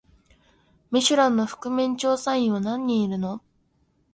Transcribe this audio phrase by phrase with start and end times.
[0.91, 3.39] ミシュランの覆面調査員は何人いるの？